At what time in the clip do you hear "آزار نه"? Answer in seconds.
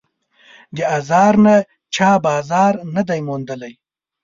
0.97-1.55